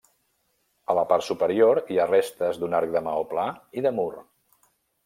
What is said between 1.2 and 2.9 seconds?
superior hi ha restes d'un